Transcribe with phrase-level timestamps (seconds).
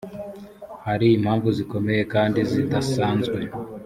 [0.85, 3.39] hari impamvu zikomeye kandi zidasanzwe.